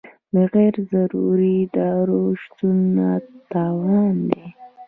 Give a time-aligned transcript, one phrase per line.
[0.33, 2.79] د غیر ضروري ادارو شتون
[3.51, 4.45] تاوان دی.